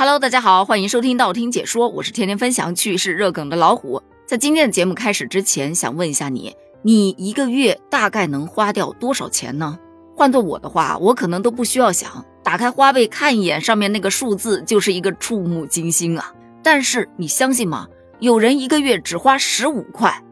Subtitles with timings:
[0.00, 4.00] Hello，大家好，欢迎收听道听解说，我是天天分享趣事热梗的老虎。
[4.28, 9.76] 在今天的节目开始之前，想问一下你，你一个月大概能花掉多少钱呢？
[10.14, 16.32] 换做我的话，我可能都不需要想，打开花呗看一眼，上面那个数字就是一个触目惊心啊。
[16.62, 17.88] 但是你相信吗？
[18.20, 20.22] 有人一个月只花十五块，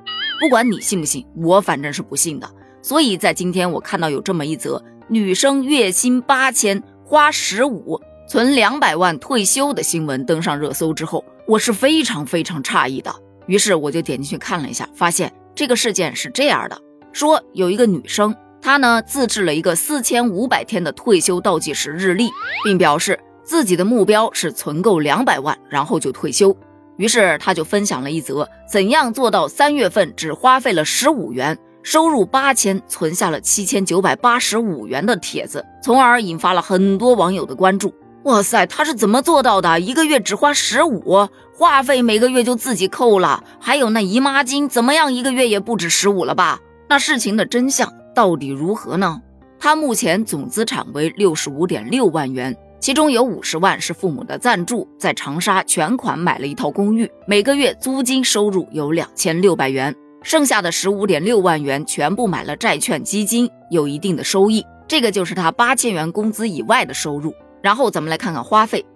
[0.41, 2.48] 不管你信不信，我反正是不信的。
[2.83, 4.80] 所以在今天我看到有这么一则。
[5.09, 13.14] 女生月薪八千，花十五存两百万退休的新闻登上热搜之后，我是非常非常诧异的。
[13.46, 16.76] 于是我就点进去看了一下，发现这个事件是这样的：
[17.12, 22.29] 说有一个女生，她呢自制了一个四千五百天的退休倒计时日历，
[22.64, 26.56] 并表示自己的目标是存够两百万，然后就退休。
[26.96, 31.56] 于是她就分享了一则怎样做到三月份只花费了十五元。
[31.84, 37.95] 收入八千，存下了七千九百八十五元的帖子，从而引发了很多网友的关注。
[38.27, 39.78] 哇塞，他是怎么做到的？
[39.78, 45.12] 一个月只花十五，话费每个月就自己扣了，还有那姨妈巾，怎么样？
[45.12, 46.59] 一个月也不止十五了吧？
[46.89, 49.23] 那事情的真相到底如何呢？
[49.61, 59.95] 他目前总资产为六十五点六万元，其中有五十万是父母的赞助，在长沙全款买了一套公寓，每个月租金收入有两千六百元。
[60.25, 64.67] 剩下的十五点六万元全部买了债券基金，有一定的收益。
[64.89, 67.33] 这个就是他八千元工资以外的收入。
[67.67, 68.86] 然后咱们来看看花费。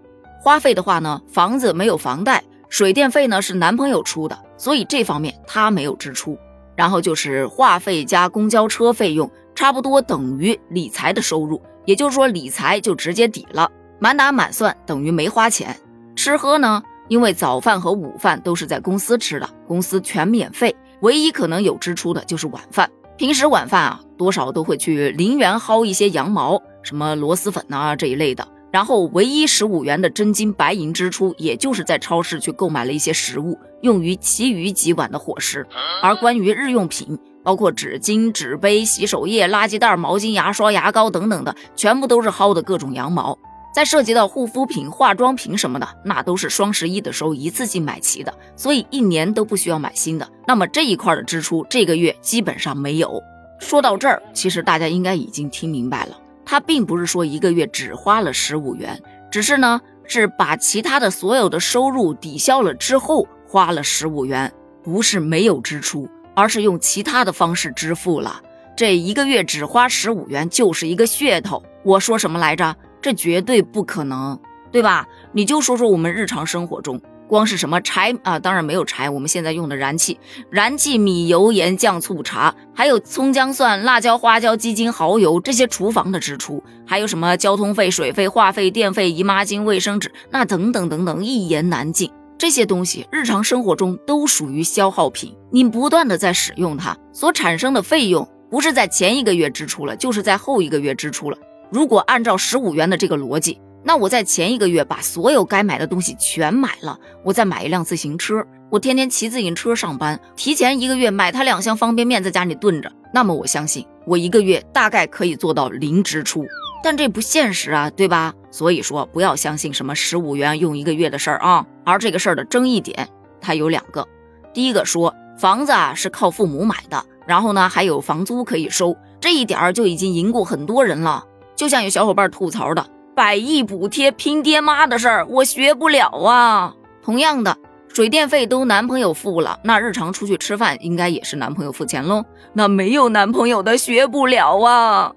[0.40, 6.38] 花费的话呢，房子没有房贷，水电费呢是男朋友出的，所以这方面他没有支出。
[6.76, 13.68] 然后就是话费加公交车费用，差不多等于理财的收入，也就是说理财就直接抵了，
[13.98, 15.76] 满打满算等于没花钱。
[16.14, 20.72] 吃喝呢，因为早饭和午饭都是在公司吃的，公司全免费。
[21.00, 28.46] 唯一可能有支出的就是晚饭，平时晚饭啊，多少都会去陵园薅一些羊毛，什么螺蛳粉啊这一类的。
[28.70, 35.66] 然后唯一十五元的真金白银支出，也就是在超市去购买了一些食物，用于其余几晚的伙食。
[36.02, 43.36] 而关于日用品，包括纸巾、纸杯、洗手液、垃圾袋、毛巾、牙刷、牙膏等等的，全部都是薅的各种羊毛。
[43.72, 50.28] 再涉及到护肤品、化妆品什么的，那都是双十一的时候一次性买齐的，所以一年都不需要买新的。
[50.44, 53.22] 那么这一块的支出，这个月基本上没有。
[53.60, 56.18] 说到这儿，其实大家应该已经听明白了，
[56.50, 59.00] 他并不是说一个月只花了十五元，
[59.30, 64.52] 只是呢是把其他的所有的收入抵消了之后花了十五元，
[64.82, 68.42] 不是没有支出，而是用其他的方式支付了。
[68.76, 71.62] 这一个月只花十五元就是一个噱头。
[71.84, 72.74] 我说什么来着？
[73.00, 74.36] 这绝对不可能，
[74.72, 75.06] 对吧？
[75.30, 77.00] 你就说说我们日常生活中，
[77.30, 80.18] 光是什么柴啊，当然没有柴，我们现在用的燃气、
[80.50, 92.10] 燃气、米油盐酱醋茶，还有葱姜蒜、辣椒花椒鸡精蚝油这些厨房的支出，还有什么交通费、水费、话费、电费、姨妈巾、卫生纸，那等等等等，一言难尽。
[92.36, 101.38] 这些东西日常生活中都属于消耗品，你不断的在使用它，所产生的费用，不是在前一个月支出了，就是在后一个月支出了。
[101.70, 116.44] 如果按照十五元的这个逻辑，那我在前一个月把所有该买的东西全买了，我再买一辆自行车，我天天骑自行车上班，提前一个月买它两箱方便面在家里炖着，那么我相信我一个月大概可以做到零支出，
[116.82, 118.34] 但这不现实啊，对吧？
[118.50, 121.64] 所以说不要相信什么十五元用一个月的事儿啊。
[121.84, 123.08] 而这个事儿的争议点
[123.40, 124.06] 它有两个，
[124.52, 131.24] 第一个说房子啊是靠父母买的，然后呢还有房租可以收，这一点儿就已经赢过很多人了。
[131.56, 132.86] 就像有小伙伴吐槽的
[133.20, 136.74] 百亿补贴拼爹妈的事儿，我学不了啊。
[137.02, 137.54] 同样的，
[137.86, 142.24] 水电费都男朋友付了，那日常出去吃饭应该也是男朋友付钱喽。
[142.54, 145.12] 那没有男朋友的学不了啊。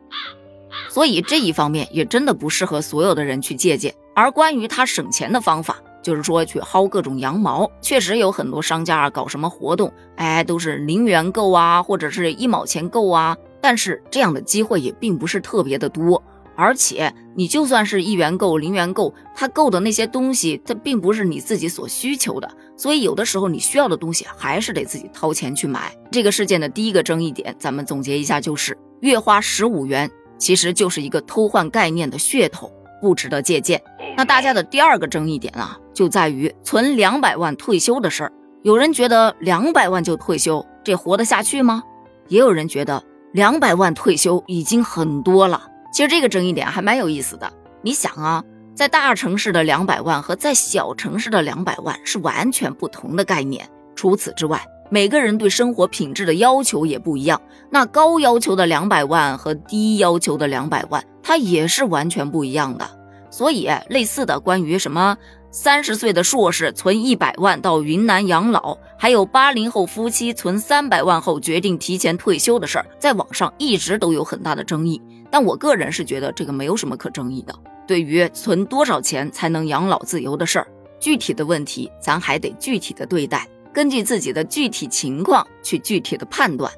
[0.90, 3.96] 所以这一方面也真的不适合所有的人去借鉴。
[4.14, 13.38] 而关于他省钱的方法，就是说去薅各种羊毛，确实有很多商家啊搞什么活动，哎，都是零元购啊，或者是一毛钱购啊。
[13.62, 16.22] 但是这样的机会也并不是特别的多。
[16.56, 25.96] 而且你就算是一元购、零元购，他购的那些东西，它并不是你自己所需求的，所以有的时候你需要的东西还是得自己掏钱去买。
[26.11, 32.72] 这个事件的第一个争议点，咱们总结一下，就是月花十五元，其实就是一个偷换概念的噱头，
[33.02, 33.82] 不值得借鉴。
[34.16, 38.32] 那大家的第二个争议点啊，就在于存两百万退休的事儿。
[38.61, 41.84] 有人觉得两百万就退休，这活得下去吗？
[42.28, 43.03] 也有人觉得
[43.34, 45.70] 两百万退休已经很多了。
[45.93, 47.53] 其实这个争议点还蛮有意思的。
[47.84, 48.43] 你想啊，
[48.73, 53.69] 在大城市的两百万和在小城市的两百万是完全不同的概念。
[53.95, 57.40] 除此之外，每个人对生活品质的要求也不一样。
[57.69, 62.89] 那高要求的两百万和低要求的两百万，它也是完全不一样的。
[63.29, 65.16] 所以类似的关于什么
[65.55, 75.00] 三十岁的硕士存一百万到云南养老，还有八零后夫妻存三百万后决定提前退休的事儿，在网上一直都有很大的争议。
[75.29, 77.53] 但我个人是觉得这个没有什么可争议的。
[77.85, 80.67] 对于存多少钱才能养老自由的事儿，
[81.00, 86.72] 具体的问题咱还得具体的对待，根据自己的具体情况去具体的判断。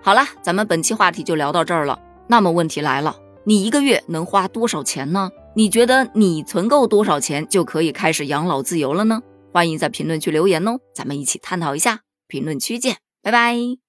[0.00, 2.00] 好了，咱们本期话题就聊到这儿了。
[2.26, 5.30] 那么问题来了，你一个月能花多少钱呢？
[5.56, 9.20] 你觉得你存够多少钱就可以开始养老自由了呢？
[9.52, 12.00] 欢迎在评论区留言哦，咱们一起探讨一下。
[12.26, 13.83] 评论区见，拜拜。